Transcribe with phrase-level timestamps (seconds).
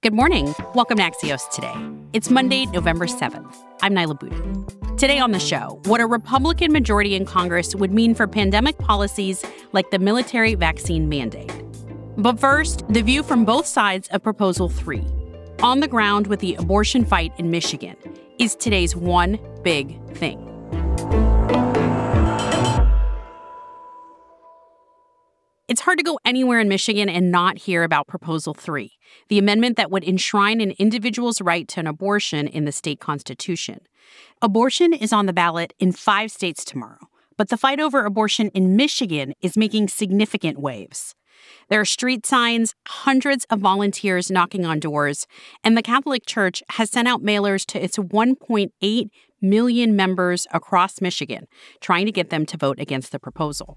[0.00, 0.54] Good morning.
[0.76, 1.74] Welcome to Axios Today.
[2.12, 3.52] It's Monday, November 7th.
[3.82, 4.96] I'm Niala Boodhoo.
[4.96, 9.44] Today on the show, what a Republican majority in Congress would mean for pandemic policies
[9.72, 11.50] like the military vaccine mandate.
[12.16, 15.04] But first, the view from both sides of Proposal 3.
[15.64, 17.96] On the ground with the abortion fight in Michigan
[18.38, 20.38] is today's one big thing.
[25.68, 28.90] It's hard to go anywhere in Michigan and not hear about Proposal 3,
[29.28, 33.80] the amendment that would enshrine an individual's right to an abortion in the state constitution.
[34.40, 38.76] Abortion is on the ballot in five states tomorrow, but the fight over abortion in
[38.76, 41.14] Michigan is making significant waves.
[41.68, 45.26] There are street signs, hundreds of volunteers knocking on doors,
[45.62, 49.10] and the Catholic Church has sent out mailers to its 1.8
[49.42, 51.46] million members across Michigan,
[51.82, 53.76] trying to get them to vote against the proposal.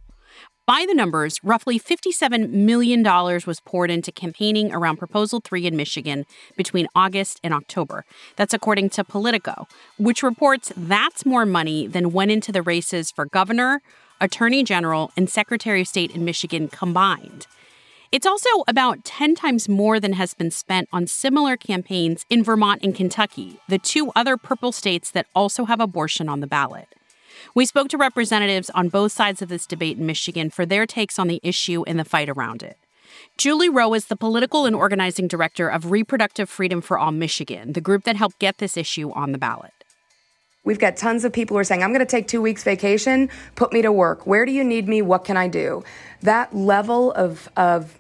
[0.67, 6.25] By the numbers, roughly $57 million was poured into campaigning around Proposal 3 in Michigan
[6.55, 8.05] between August and October.
[8.37, 13.25] That's according to Politico, which reports that's more money than went into the races for
[13.25, 13.81] governor,
[14.21, 17.47] attorney general, and secretary of state in Michigan combined.
[18.11, 22.81] It's also about 10 times more than has been spent on similar campaigns in Vermont
[22.83, 26.87] and Kentucky, the two other purple states that also have abortion on the ballot.
[27.56, 31.20] We spoke to representatives on both sides of this debate in Michigan for their takes
[31.20, 32.78] on the issue and the fight around it.
[33.38, 37.81] Julie Rowe is the political and organizing director of Reproductive Freedom for All Michigan, the
[37.81, 39.73] group that helped get this issue on the ballot.
[40.64, 43.30] We've got tons of people who are saying, I'm going to take two weeks vacation,
[43.55, 44.27] put me to work.
[44.27, 45.02] Where do you need me?
[45.02, 45.83] What can I do?
[46.21, 47.98] That level of, of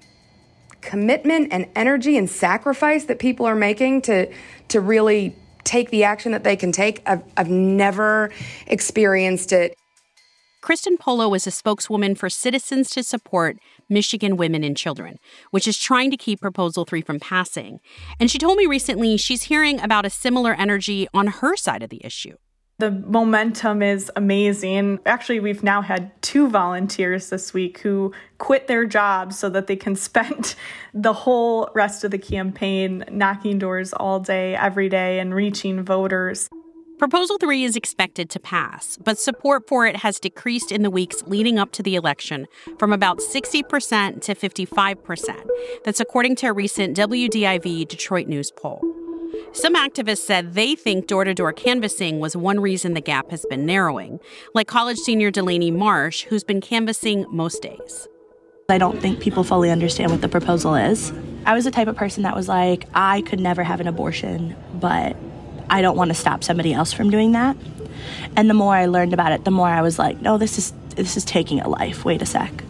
[0.81, 4.31] commitment and energy and sacrifice that people are making to,
[4.67, 7.01] to really take the action that they can take.
[7.05, 8.31] I've, I've never
[8.67, 9.75] experienced it.
[10.61, 13.57] Christen Pollo is a spokeswoman for Citizens to Support
[13.89, 15.17] Michigan Women and Children,
[15.49, 17.79] which is trying to keep Proposal 3 from passing.
[18.19, 21.89] And she told me recently she's hearing about a similar energy on her side of
[21.89, 22.35] the issue.
[22.77, 24.99] The momentum is amazing.
[25.05, 29.75] Actually, we've now had two volunteers this week who quit their jobs so that they
[29.75, 30.55] can spend
[30.93, 36.47] the whole rest of the campaign knocking doors all day, every day, and reaching voters.
[36.97, 41.21] Proposal 3 is expected to pass, but support for it has decreased in the weeks
[41.25, 42.47] leading up to the election
[42.79, 45.47] from about 60% to 55%.
[45.83, 48.81] That's according to a recent WDIV Detroit News poll.
[49.53, 53.45] Some activists said they think door to door canvassing was one reason the gap has
[53.49, 54.19] been narrowing,
[54.53, 58.07] like college senior Delaney Marsh, who's been canvassing most days.
[58.69, 61.11] I don't think people fully understand what the proposal is.
[61.45, 64.55] I was the type of person that was like, I could never have an abortion,
[64.75, 65.17] but
[65.69, 67.57] I don't want to stop somebody else from doing that.
[68.35, 70.73] And the more I learned about it, the more I was like, no, this is
[70.95, 72.05] this is taking a life.
[72.05, 72.63] Wait a sec.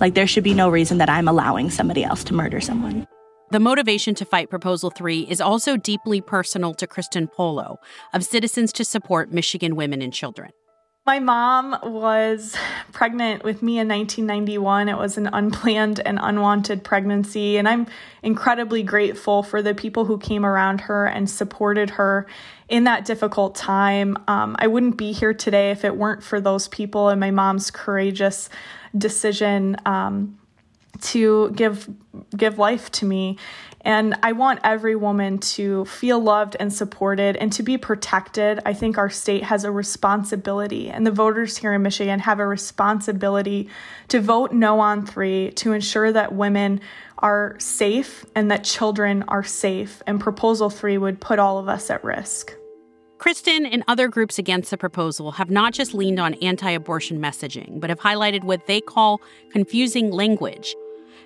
[0.00, 3.06] Like there should be no reason that I'm allowing somebody else to murder someone.
[3.50, 7.78] The motivation to fight Proposal 3 is also deeply personal to Christen Pollo
[8.12, 10.50] of Citizens to Support Michigan Women and Children.
[11.06, 12.56] My mom was
[12.92, 14.88] pregnant with me in 1991.
[14.88, 17.86] It was an unplanned and unwanted pregnancy, and I'm
[18.22, 22.26] incredibly grateful for the people who came around her and supported her
[22.70, 24.16] in that difficult time.
[24.26, 27.70] Um, I wouldn't be here today if it weren't for those people and my mom's
[27.70, 28.48] courageous
[28.96, 29.76] decision.
[29.84, 30.38] Um,
[31.04, 31.88] to give
[32.36, 33.38] give life to me
[33.84, 38.60] and I want every woman to feel loved and supported and to be protected.
[38.64, 42.46] I think our state has a responsibility, and the voters here in Michigan have a
[42.46, 43.68] responsibility
[44.08, 46.80] to vote no on three to ensure that women
[47.18, 50.02] are safe and that children are safe.
[50.06, 52.54] And Proposal 3 would put all of us at risk.
[53.18, 57.80] Christen and other groups against the proposal have not just leaned on anti abortion messaging,
[57.80, 59.20] but have highlighted what they call
[59.52, 60.74] confusing language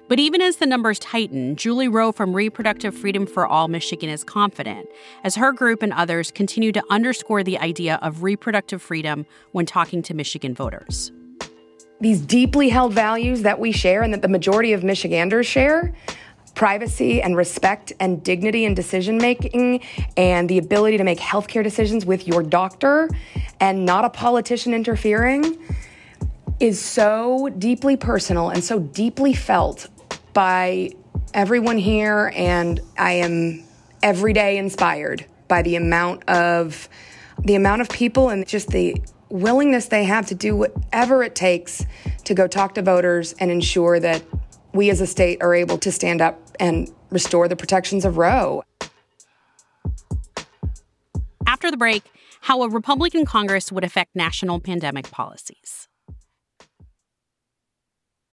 [0.08, 4.25] but even as the numbers tighten, Julie Rowe from Reproductive Freedom for All Michigan is
[4.25, 4.88] confident
[5.22, 10.02] as her group and others continue to underscore the idea of reproductive freedom when talking
[10.02, 11.12] to Michigan voters.
[12.00, 15.94] These deeply held values that we share and that the majority of Michiganders share
[16.55, 19.81] privacy and respect and dignity in decision making
[20.16, 23.08] and the ability to make healthcare decisions with your doctor
[23.60, 25.56] and not a politician interfering
[26.58, 29.88] is so deeply personal and so deeply felt
[30.38, 30.88] by
[31.35, 33.64] everyone here, and I am
[34.05, 36.88] every day inspired by the amount of
[37.43, 41.85] the amount of people and just the willingness they have to do whatever it takes
[42.23, 44.23] to go talk to voters and ensure that
[44.73, 48.62] we as a state are able to stand up and restore the protections of Roe.
[51.49, 52.05] After the break,
[52.43, 55.88] how a Republican Congress would affect national pandemic policies.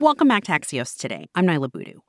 [0.00, 1.26] Welcome back to Axios Today.
[1.34, 2.00] I'm Niala Boodhoo.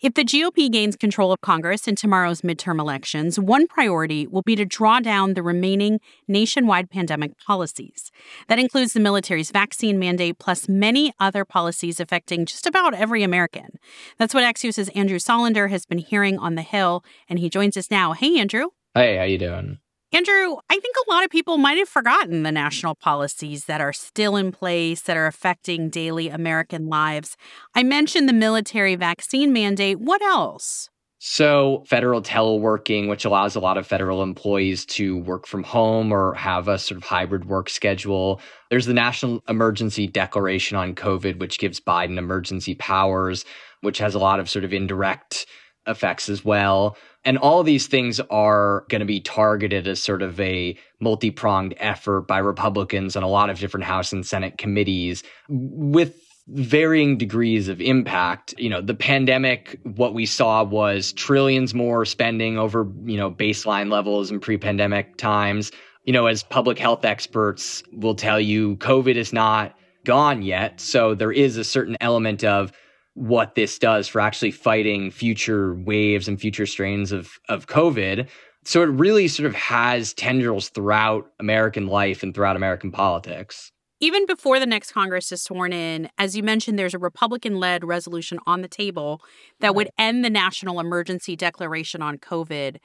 [0.00, 4.54] If the GOP gains control of Congress in tomorrow's midterm elections, one priority will be
[4.54, 5.98] to draw down the remaining
[6.28, 8.12] nationwide pandemic policies.
[8.46, 13.80] That includes the military's vaccine mandate, plus many other policies affecting just about every American.
[14.16, 17.90] That's what Axios' Andrew Solender has been hearing on the Hill, and he joins us
[17.90, 18.12] now.
[18.12, 18.66] Hey, Andrew.
[18.94, 19.80] Hey, how you doing?
[20.12, 23.92] Andrew, I think a lot of people might have forgotten the national policies that are
[23.92, 27.36] still in place that are affecting daily American lives.
[27.76, 30.00] I mentioned the military vaccine mandate.
[30.00, 30.90] What else?
[31.22, 36.34] So, federal teleworking, which allows a lot of federal employees to work from home or
[36.34, 38.40] have a sort of hybrid work schedule.
[38.70, 43.44] There's the National Emergency Declaration on COVID, which gives Biden emergency powers,
[43.82, 45.46] which has a lot of sort of indirect
[45.86, 46.96] effects as well.
[47.24, 51.74] And all these things are going to be targeted as sort of a multi pronged
[51.78, 56.14] effort by Republicans on a lot of different House and Senate committees with
[56.48, 58.54] varying degrees of impact.
[58.58, 63.90] You know, the pandemic, what we saw was trillions more spending over, you know, baseline
[63.90, 65.70] levels in pre pandemic times.
[66.04, 70.80] You know, as public health experts will tell you, COVID is not gone yet.
[70.80, 72.72] So there is a certain element of
[73.20, 78.26] what this does for actually fighting future waves and future strains of of COVID.
[78.64, 83.72] So it really sort of has tendrils throughout American life and throughout American politics.
[84.00, 87.84] Even before the next Congress is sworn in, as you mentioned, there's a Republican led
[87.84, 89.20] resolution on the table
[89.60, 92.78] that would end the national emergency declaration on COVID.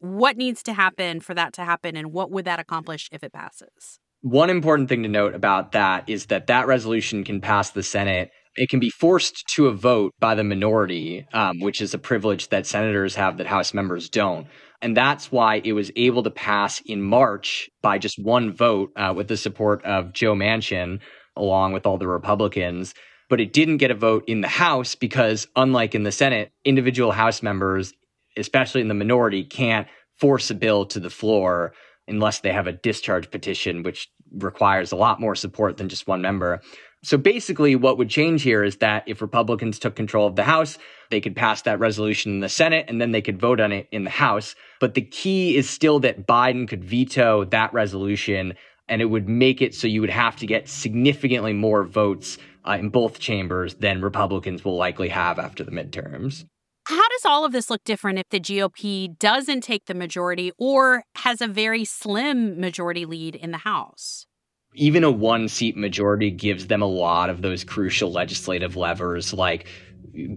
[0.00, 3.32] What needs to happen for that to happen, and what would that accomplish if it
[3.32, 3.98] passes?
[4.20, 8.30] One important thing to note about that is that that resolution can pass the Senate
[8.56, 12.48] it can be forced to a vote by the minority, um, which is a privilege
[12.48, 14.46] that senators have that House members don't.
[14.82, 19.12] And that's why it was able to pass in March by just one vote uh,
[19.14, 21.00] with the support of Joe Manchin,
[21.36, 22.94] along with all the Republicans.
[23.28, 27.12] But it didn't get a vote in the House because, unlike in the Senate, individual
[27.12, 27.92] House members,
[28.36, 29.86] especially in the minority, can't
[30.18, 31.72] force a bill to the floor
[32.08, 36.22] unless they have a discharge petition, which requires a lot more support than just one
[36.22, 36.60] member.
[37.02, 40.76] So basically, what would change here is that if Republicans took control of the House,
[41.10, 43.88] they could pass that resolution in the Senate and then they could vote on it
[43.90, 44.54] in the House.
[44.80, 48.54] But the key is still that Biden could veto that resolution
[48.88, 52.36] and it would make it so you would have to get significantly more votes
[52.68, 56.44] uh, in both chambers than Republicans will likely have after the midterms.
[56.84, 61.04] How does all of this look different if the GOP doesn't take the majority or
[61.16, 64.26] has a very slim majority lead in the House?
[64.74, 69.66] Even a one seat majority gives them a lot of those crucial legislative levers like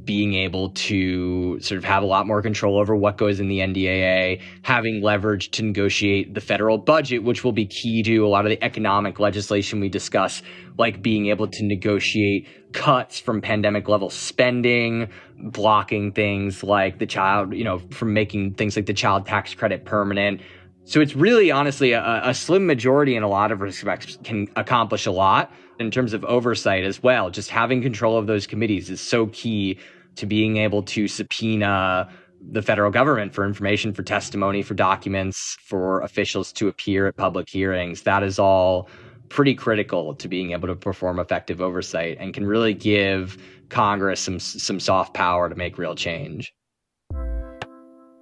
[0.03, 3.59] being able to sort of have a lot more control over what goes in the
[3.59, 8.45] NDAA, having leverage to negotiate the federal budget, which will be key to a lot
[8.45, 10.43] of the economic legislation we discuss,
[10.77, 15.09] like being able to negotiate cuts from pandemic level spending,
[15.39, 19.85] blocking things like the child, you know, from making things like the child tax credit
[19.85, 20.41] permanent
[20.85, 25.05] so it's really honestly a, a, slim majority in a lot of respects can accomplish
[25.05, 27.29] a lot in terms of oversight as well.
[27.29, 29.79] Just having control of those committees is so key
[30.15, 32.09] to being able to subpoena
[32.51, 37.49] the federal government for information, for testimony, for documents, for officials to appear at public
[37.49, 38.03] hearings.
[38.03, 38.89] That is all
[39.29, 43.37] pretty critical to being able to perform effective oversight and can really give
[43.69, 46.53] Congress some some soft power to make real change.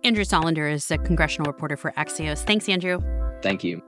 [0.04, 2.44] Andrew Solender is a congressional reporter for Axios.
[2.44, 3.00] Thanks, Andrew.
[3.42, 3.82] Thank you.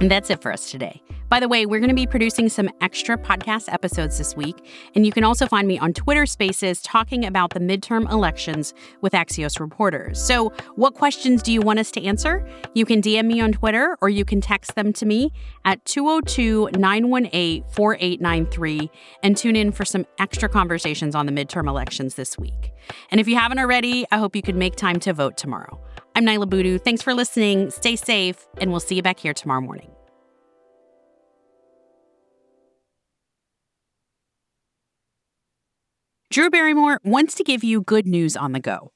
[0.00, 1.02] And that's it for us today.
[1.28, 4.56] By the way, we're going to be producing some extra podcast episodes this week,
[4.94, 9.14] and you can also find me on Twitter Spaces talking about the midterm elections with
[9.14, 10.22] Axios reporters.
[10.22, 12.46] So, what questions do you want us to answer?
[12.74, 15.32] You can DM me on Twitter or you can text them to me
[15.64, 18.90] at 202 918 4893
[19.22, 22.70] and tune in for some extra conversations on the midterm elections this week.
[23.10, 25.80] And if you haven't already, I hope you could make time to vote tomorrow.
[26.16, 26.78] I'm Niala Boodhoo.
[26.78, 27.70] Thanks for listening.
[27.70, 29.90] Stay safe, and we'll see you back here tomorrow morning.
[36.30, 38.92] Drew Barrymore wants to give you good news on the go.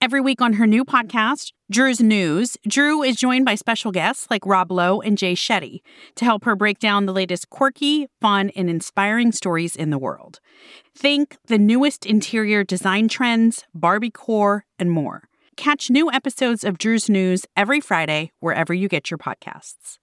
[0.00, 4.44] Every week on her new podcast, Drew's News, Drew is joined by special guests like
[4.44, 5.78] Rob Lowe and Jay Shetty
[6.16, 10.40] to help her break down the latest quirky, fun, and inspiring stories in the world.
[10.94, 15.28] Think the newest interior design trends, Barbie core, and more.
[15.62, 19.98] Catch new episodes of Drew's News every Friday wherever you get your podcasts.